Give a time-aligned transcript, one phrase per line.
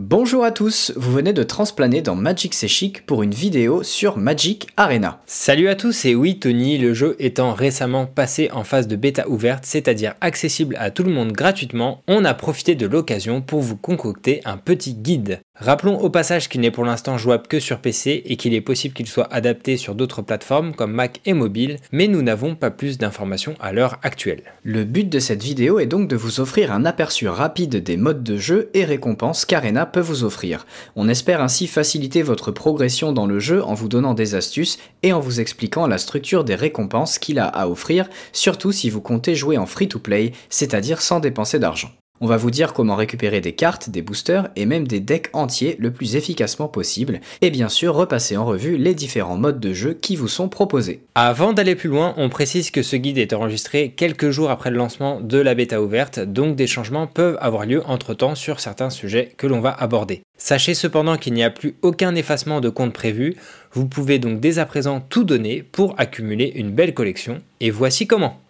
[0.00, 4.16] Bonjour à tous, vous venez de transplaner dans Magic C'est Chic pour une vidéo sur
[4.16, 5.20] Magic Arena.
[5.26, 9.28] Salut à tous et oui Tony, le jeu étant récemment passé en phase de bêta
[9.28, 13.76] ouverte, c'est-à-dire accessible à tout le monde gratuitement, on a profité de l'occasion pour vous
[13.76, 15.40] concocter un petit guide.
[15.60, 18.94] Rappelons au passage qu'il n'est pour l'instant jouable que sur PC et qu'il est possible
[18.94, 22.96] qu'il soit adapté sur d'autres plateformes comme Mac et mobile, mais nous n'avons pas plus
[22.96, 24.44] d'informations à l'heure actuelle.
[24.62, 28.22] Le but de cette vidéo est donc de vous offrir un aperçu rapide des modes
[28.22, 30.64] de jeu et récompenses qu'Arena peut vous offrir.
[30.94, 35.12] On espère ainsi faciliter votre progression dans le jeu en vous donnant des astuces et
[35.12, 39.34] en vous expliquant la structure des récompenses qu'il a à offrir, surtout si vous comptez
[39.34, 41.90] jouer en free-to-play, c'est-à-dire sans dépenser d'argent.
[42.20, 45.76] On va vous dire comment récupérer des cartes, des boosters et même des decks entiers
[45.78, 49.94] le plus efficacement possible, et bien sûr repasser en revue les différents modes de jeu
[49.94, 51.02] qui vous sont proposés.
[51.14, 54.76] Avant d'aller plus loin, on précise que ce guide est enregistré quelques jours après le
[54.76, 58.90] lancement de la bêta ouverte, donc des changements peuvent avoir lieu entre temps sur certains
[58.90, 60.22] sujets que l'on va aborder.
[60.36, 63.36] Sachez cependant qu'il n'y a plus aucun effacement de compte prévu,
[63.72, 68.06] vous pouvez donc dès à présent tout donner pour accumuler une belle collection, et voici
[68.06, 68.40] comment.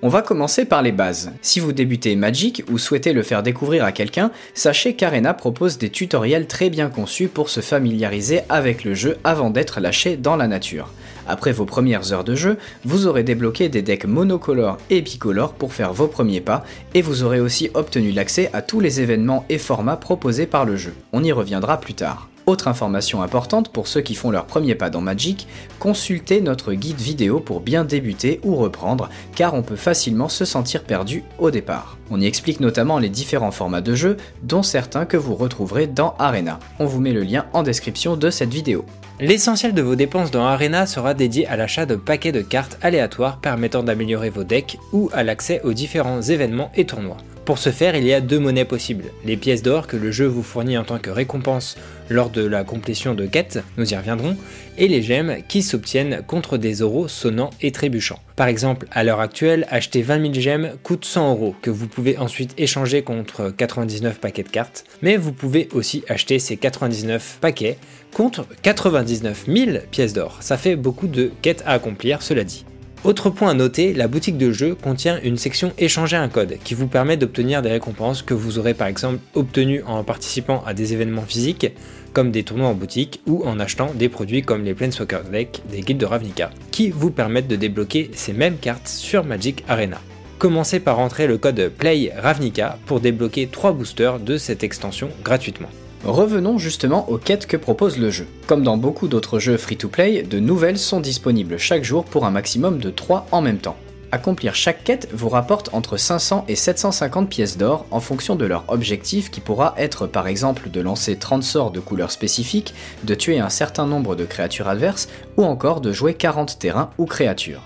[0.00, 1.32] On va commencer par les bases.
[1.42, 5.90] Si vous débutez Magic ou souhaitez le faire découvrir à quelqu'un, sachez qu'Arena propose des
[5.90, 10.46] tutoriels très bien conçus pour se familiariser avec le jeu avant d'être lâché dans la
[10.46, 10.92] nature.
[11.26, 15.72] Après vos premières heures de jeu, vous aurez débloqué des decks monocolores et bicolores pour
[15.72, 19.58] faire vos premiers pas, et vous aurez aussi obtenu l'accès à tous les événements et
[19.58, 20.94] formats proposés par le jeu.
[21.12, 22.28] On y reviendra plus tard.
[22.48, 25.46] Autre information importante pour ceux qui font leur premier pas dans Magic,
[25.78, 30.84] consultez notre guide vidéo pour bien débuter ou reprendre, car on peut facilement se sentir
[30.84, 31.98] perdu au départ.
[32.10, 36.14] On y explique notamment les différents formats de jeu, dont certains que vous retrouverez dans
[36.18, 36.58] Arena.
[36.78, 38.86] On vous met le lien en description de cette vidéo.
[39.20, 43.40] L'essentiel de vos dépenses dans Arena sera dédié à l'achat de paquets de cartes aléatoires
[43.42, 47.18] permettant d'améliorer vos decks ou à l'accès aux différents événements et tournois.
[47.48, 49.06] Pour ce faire, il y a deux monnaies possibles.
[49.24, 51.78] Les pièces d'or que le jeu vous fournit en tant que récompense
[52.10, 54.36] lors de la complétion de quêtes, nous y reviendrons,
[54.76, 58.20] et les gemmes qui s'obtiennent contre des euros sonnants et trébuchants.
[58.36, 62.18] Par exemple, à l'heure actuelle, acheter 20 000 gemmes coûte 100 euros que vous pouvez
[62.18, 67.78] ensuite échanger contre 99 paquets de cartes, mais vous pouvez aussi acheter ces 99 paquets
[68.12, 70.36] contre 99 000 pièces d'or.
[70.40, 72.66] Ça fait beaucoup de quêtes à accomplir, cela dit.
[73.04, 76.74] Autre point à noter, la boutique de jeu contient une section échanger un code qui
[76.74, 80.94] vous permet d'obtenir des récompenses que vous aurez par exemple obtenues en participant à des
[80.94, 81.68] événements physiques
[82.12, 85.82] comme des tournois en boutique ou en achetant des produits comme les Planeswalker Deck des
[85.82, 90.00] guildes de Ravnica qui vous permettent de débloquer ces mêmes cartes sur Magic Arena.
[90.38, 95.70] Commencez par entrer le code PLAY Ravnica pour débloquer 3 boosters de cette extension gratuitement.
[96.04, 98.26] Revenons justement aux quêtes que propose le jeu.
[98.46, 102.78] Comme dans beaucoup d'autres jeux free-to-play, de nouvelles sont disponibles chaque jour pour un maximum
[102.78, 103.76] de 3 en même temps.
[104.10, 108.64] Accomplir chaque quête vous rapporte entre 500 et 750 pièces d'or en fonction de leur
[108.68, 113.38] objectif qui pourra être par exemple de lancer 30 sorts de couleurs spécifiques, de tuer
[113.38, 117.62] un certain nombre de créatures adverses ou encore de jouer 40 terrains ou créatures.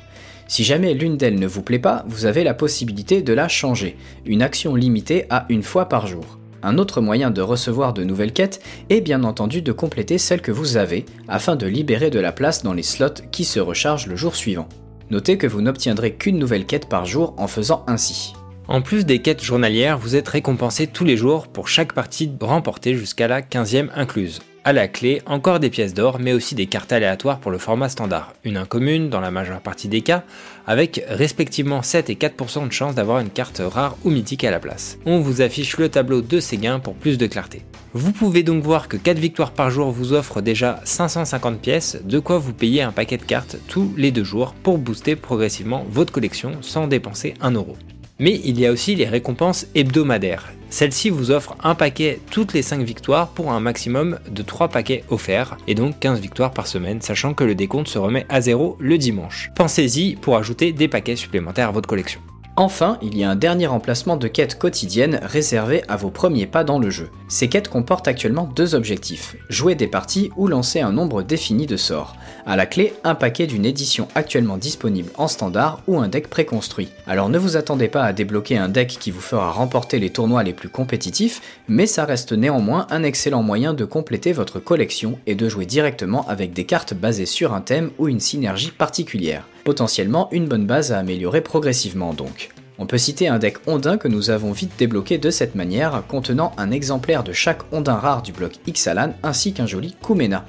[0.49, 3.97] Si jamais l'une d'elles ne vous plaît pas, vous avez la possibilité de la changer,
[4.27, 6.39] une action limitée à une fois par jour.
[6.63, 10.53] Un autre moyen de recevoir de nouvelles quêtes est bien entendu de compléter celles que
[10.53, 14.17] vous avez, afin de libérer de la place dans les slots qui se rechargent le
[14.17, 14.69] jour suivant.
[15.11, 18.33] Notez que vous n'obtiendrez qu'une nouvelle quête par jour en faisant ainsi.
[18.69, 22.95] En plus des quêtes journalières, vous êtes récompensé tous les jours pour chaque partie remportée
[22.95, 24.41] jusqu'à la 15e incluse.
[24.65, 27.89] À la clé, encore des pièces d'or, mais aussi des cartes aléatoires pour le format
[27.89, 30.23] standard, une incommune dans la majeure partie des cas,
[30.69, 34.61] avec respectivement 7 et 4% de chance d'avoir une carte rare ou mythique à la
[34.61, 34.99] place.
[35.05, 37.63] On vous affiche le tableau de ces gains pour plus de clarté.
[37.93, 42.21] Vous pouvez donc voir que 4 victoires par jour vous offrent déjà 550 pièces, de
[42.21, 46.13] quoi vous payer un paquet de cartes tous les deux jours pour booster progressivement votre
[46.13, 47.77] collection sans dépenser 1 euro.
[48.21, 50.53] Mais il y a aussi les récompenses hebdomadaires.
[50.73, 55.05] Celle-ci vous offre un paquet toutes les 5 victoires pour un maximum de 3 paquets
[55.11, 58.79] offerts, et donc 15 victoires par semaine, sachant que le décompte se remet à zéro
[58.81, 59.51] le dimanche.
[59.55, 62.23] Pensez-y pour ajouter des paquets supplémentaires à votre collection.
[62.57, 66.65] Enfin, il y a un dernier emplacement de quête quotidienne réservé à vos premiers pas
[66.65, 67.09] dans le jeu.
[67.27, 71.79] Ces quêtes comportent actuellement deux objectifs, jouer des parties ou lancer un nombre défini de
[71.79, 72.15] sorts.
[72.45, 76.91] À la clé, un paquet d'une édition actuellement disponible en standard ou un deck préconstruit.
[77.07, 80.43] Alors ne vous attendez pas à débloquer un deck qui vous fera remporter les tournois
[80.43, 85.35] les plus compétitifs, mais ça reste néanmoins un excellent moyen de compléter votre collection et
[85.35, 89.47] de jouer directement avec des cartes basées sur un thème ou une synergie particulière.
[89.65, 92.51] Potentiellement une bonne base à améliorer progressivement donc.
[92.79, 96.53] On peut citer un deck ondin que nous avons vite débloqué de cette manière, contenant
[96.57, 100.45] un exemplaire de chaque ondin rare du bloc Ixalan ainsi qu'un joli Kumena.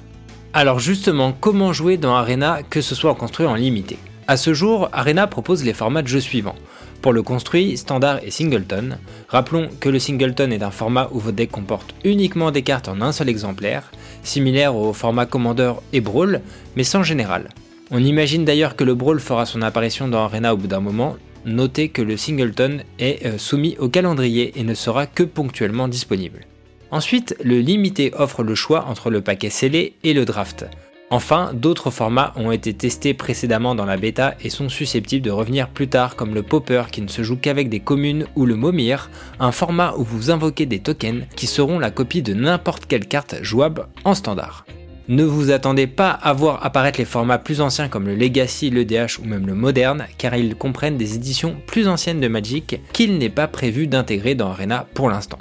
[0.52, 3.98] Alors justement, comment jouer dans Arena que ce soit construit en limité?
[4.26, 6.56] À ce jour, Arena propose les formats de jeu suivants.
[7.02, 8.96] Pour le construit, standard et singleton,
[9.28, 13.02] rappelons que le singleton est un format où votre deck comporte uniquement des cartes en
[13.02, 16.40] un seul exemplaire, similaire au format Commander et Brawl,
[16.76, 17.50] mais sans général.
[17.90, 21.16] On imagine d'ailleurs que le Brawl fera son apparition dans Arena au bout d'un moment,
[21.44, 26.46] notez que le singleton est euh, soumis au calendrier et ne sera que ponctuellement disponible.
[26.90, 30.66] Ensuite, le limité offre le choix entre le paquet scellé et le draft.
[31.10, 35.68] Enfin, d'autres formats ont été testés précédemment dans la bêta et sont susceptibles de revenir
[35.68, 39.10] plus tard comme le Popper qui ne se joue qu'avec des communes ou le Momir,
[39.38, 43.36] un format où vous invoquez des tokens qui seront la copie de n'importe quelle carte
[43.42, 44.64] jouable en standard.
[45.06, 48.86] Ne vous attendez pas à voir apparaître les formats plus anciens comme le Legacy, le
[48.86, 53.18] DH ou même le Moderne, car ils comprennent des éditions plus anciennes de Magic qu'il
[53.18, 55.38] n'est pas prévu d'intégrer dans Arena pour l'instant.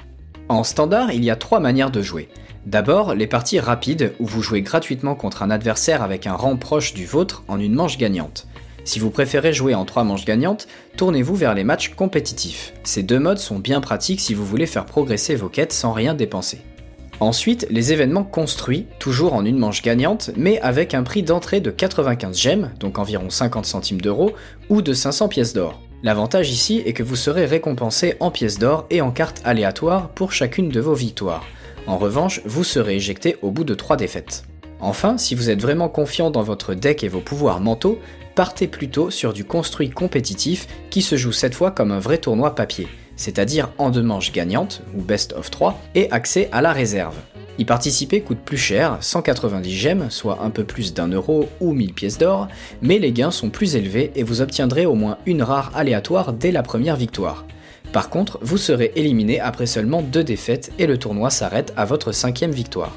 [0.50, 2.28] En standard, il y a trois manières de jouer.
[2.66, 6.94] D'abord, les parties rapides où vous jouez gratuitement contre un adversaire avec un rang proche
[6.94, 8.48] du vôtre en une manche gagnante.
[8.84, 10.68] Si vous préférez jouer en trois manches gagnantes,
[10.98, 12.74] tournez-vous vers les matchs compétitifs.
[12.84, 16.14] Ces deux modes sont bien pratiques si vous voulez faire progresser vos quêtes sans rien
[16.14, 16.60] dépenser.
[17.24, 21.72] Ensuite, les événements construits, toujours en une manche gagnante, mais avec un prix d'entrée de
[21.72, 24.34] 95 gemmes, donc environ 50 centimes d'euros,
[24.68, 25.82] ou de 500 pièces d'or.
[26.04, 30.34] L'avantage ici est que vous serez récompensé en pièces d'or et en cartes aléatoires pour
[30.34, 31.46] chacune de vos victoires.
[31.88, 34.44] En revanche, vous serez éjecté au bout de 3 défaites.
[34.82, 38.00] Enfin, si vous êtes vraiment confiant dans votre deck et vos pouvoirs mentaux,
[38.36, 42.54] partez plutôt sur du construit compétitif qui se joue cette fois comme un vrai tournoi
[42.54, 47.16] papier c'est-à-dire en deux manches gagnantes, ou best of 3, et accès à la réserve.
[47.60, 51.94] Y participer coûte plus cher, 190 gemmes, soit un peu plus d'un euro ou 1000
[51.94, 52.48] pièces d'or,
[52.82, 56.52] mais les gains sont plus élevés et vous obtiendrez au moins une rare aléatoire dès
[56.52, 57.46] la première victoire.
[57.92, 62.12] Par contre, vous serez éliminé après seulement deux défaites et le tournoi s'arrête à votre
[62.12, 62.96] cinquième victoire.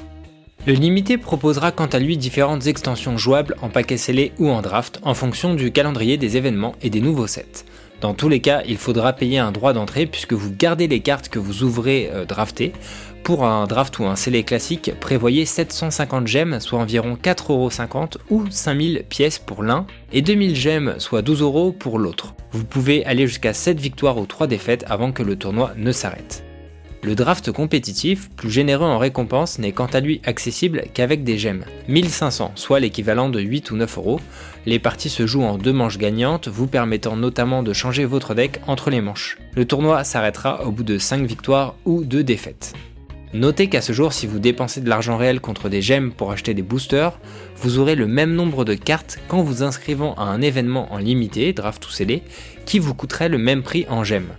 [0.65, 4.99] Le limité proposera quant à lui différentes extensions jouables en paquet scellé ou en draft
[5.03, 7.63] en fonction du calendrier des événements et des nouveaux sets.
[8.01, 11.29] Dans tous les cas, il faudra payer un droit d'entrée puisque vous gardez les cartes
[11.29, 12.73] que vous ouvrez euh, draftées.
[13.23, 19.03] Pour un draft ou un scellé classique, prévoyez 750 gemmes, soit environ 4,50€ ou 5000
[19.09, 22.35] pièces pour l'un, et 2000 gemmes, soit 12€ pour l'autre.
[22.51, 26.46] Vous pouvez aller jusqu'à 7 victoires ou 3 défaites avant que le tournoi ne s'arrête.
[27.07, 31.63] Le draft compétitif, plus généreux en récompense, n'est quant à lui accessible qu'avec des gemmes.
[31.87, 34.19] 1500, soit l'équivalent de 8 ou 9 euros.
[34.65, 38.59] Les parties se jouent en deux manches gagnantes, vous permettant notamment de changer votre deck
[38.67, 39.37] entre les manches.
[39.55, 42.73] Le tournoi s'arrêtera au bout de 5 victoires ou 2 défaites.
[43.33, 46.53] Notez qu'à ce jour, si vous dépensez de l'argent réel contre des gemmes pour acheter
[46.53, 47.17] des boosters,
[47.55, 51.53] vous aurez le même nombre de cartes qu'en vous inscrivant à un événement en limité,
[51.53, 52.21] draft ou scellé,
[52.65, 54.33] qui vous coûterait le même prix en gemmes.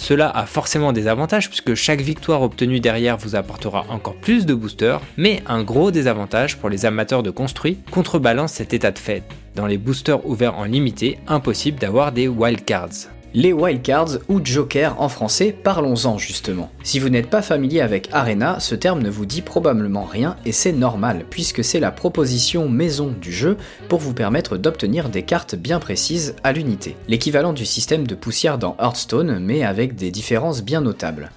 [0.00, 4.54] Cela a forcément des avantages puisque chaque victoire obtenue derrière vous apportera encore plus de
[4.54, 9.22] boosters, mais un gros désavantage pour les amateurs de construit contrebalance cet état de fait.
[9.56, 13.10] Dans les boosters ouverts en limité, impossible d'avoir des wildcards.
[13.32, 16.68] Les wildcards ou Joker en français, parlons-en justement.
[16.82, 20.50] Si vous n'êtes pas familier avec Arena, ce terme ne vous dit probablement rien et
[20.50, 23.56] c'est normal puisque c'est la proposition maison du jeu
[23.88, 26.96] pour vous permettre d'obtenir des cartes bien précises à l'unité.
[27.06, 31.30] L'équivalent du système de poussière dans Hearthstone mais avec des différences bien notables.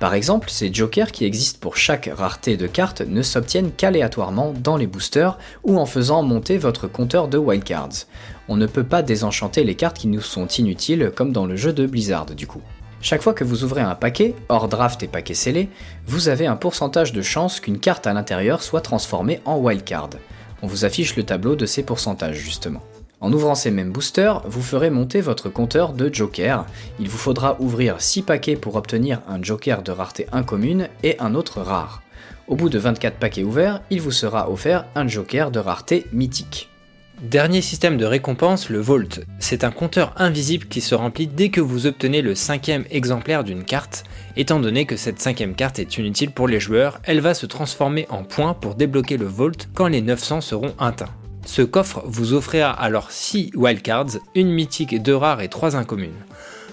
[0.00, 4.78] Par exemple, ces jokers qui existent pour chaque rareté de cartes ne s'obtiennent qu'aléatoirement dans
[4.78, 8.06] les boosters ou en faisant monter votre compteur de wildcards.
[8.52, 11.72] On ne peut pas désenchanter les cartes qui nous sont inutiles comme dans le jeu
[11.72, 12.60] de Blizzard du coup.
[13.00, 15.68] Chaque fois que vous ouvrez un paquet, hors draft et paquet scellé,
[16.08, 20.10] vous avez un pourcentage de chance qu'une carte à l'intérieur soit transformée en wildcard.
[20.62, 22.82] On vous affiche le tableau de ces pourcentages justement.
[23.20, 26.66] En ouvrant ces mêmes boosters, vous ferez monter votre compteur de Joker.
[26.98, 31.36] Il vous faudra ouvrir 6 paquets pour obtenir un Joker de rareté incommune et un
[31.36, 32.02] autre rare.
[32.48, 36.69] Au bout de 24 paquets ouverts, il vous sera offert un Joker de rareté mythique.
[37.22, 39.20] Dernier système de récompense, le Vault.
[39.40, 43.64] C'est un compteur invisible qui se remplit dès que vous obtenez le cinquième exemplaire d'une
[43.64, 44.04] carte.
[44.38, 48.06] Étant donné que cette cinquième carte est inutile pour les joueurs, elle va se transformer
[48.08, 51.14] en points pour débloquer le Vault quand les 900 seront atteints.
[51.44, 56.24] Ce coffre vous offrira alors 6 wildcards, une mythique, 2 rares et 3 incommunes.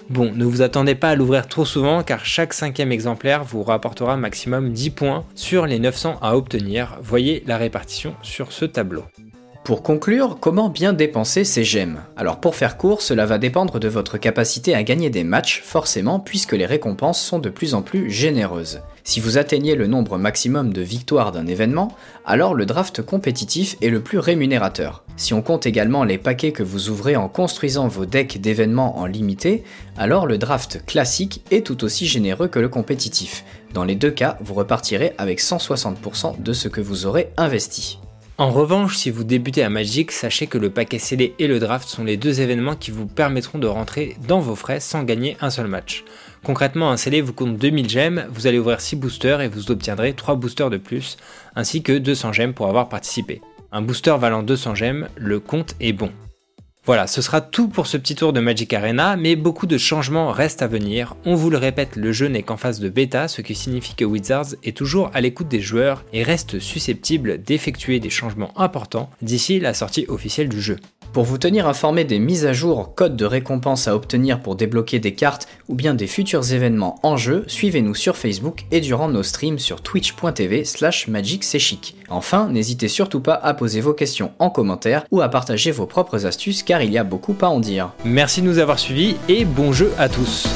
[0.08, 4.16] Bon, ne vous attendez pas à l'ouvrir trop souvent car chaque cinquième exemplaire vous rapportera
[4.16, 6.96] maximum 10 points sur les 900 à obtenir.
[7.02, 9.04] Voyez la répartition sur ce tableau.
[9.68, 12.00] Pour conclure, comment bien dépenser ces gemmes?
[12.16, 16.20] Alors pour faire court, cela va dépendre de votre capacité à gagner des matchs, forcément,
[16.20, 18.80] puisque les récompenses sont de plus en plus généreuses.
[19.04, 21.94] Si vous atteignez le nombre maximum de victoires d'un événement,
[22.24, 25.04] alors le draft compétitif est le plus rémunérateur.
[25.18, 29.04] Si on compte également les paquets que vous ouvrez en construisant vos decks d'événements en
[29.04, 29.64] limité,
[29.98, 33.44] alors le draft classique est tout aussi généreux que le compétitif.
[33.74, 37.98] Dans les deux cas, vous repartirez avec 160% de ce que vous aurez investi.
[38.40, 41.88] En revanche, si vous débutez à Magic, sachez que le paquet scellé et le draft
[41.88, 45.50] sont les deux événements qui vous permettront de rentrer dans vos frais sans gagner un
[45.50, 46.04] seul match.
[46.44, 50.12] Concrètement, un scellé vous compte 2000 gemmes, vous allez ouvrir 6 boosters et vous obtiendrez
[50.12, 51.16] 3 boosters de plus,
[51.56, 53.40] ainsi que 200 gemmes pour avoir participé.
[53.72, 56.12] Un booster valant 200 gemmes, le compte est bon.
[56.88, 60.32] Voilà, ce sera tout pour ce petit tour de Magic Arena, mais beaucoup de changements
[60.32, 61.16] restent à venir.
[61.26, 64.06] On vous le répète, le jeu n'est qu'en phase de bêta, ce qui signifie que
[64.06, 69.60] Wizards est toujours à l'écoute des joueurs et reste susceptible d'effectuer des changements importants d'ici
[69.60, 70.78] la sortie officielle du jeu.
[71.12, 74.98] Pour vous tenir informé des mises à jour, codes de récompense à obtenir pour débloquer
[74.98, 79.22] des cartes ou bien des futurs événements en jeu, suivez-nous sur Facebook et durant nos
[79.22, 81.44] streams sur twitch.tv slash magic
[82.08, 86.26] Enfin, n'hésitez surtout pas à poser vos questions en commentaire ou à partager vos propres
[86.26, 87.92] astuces car il y a beaucoup à en dire.
[88.04, 90.46] Merci de nous avoir suivis et bon jeu à tous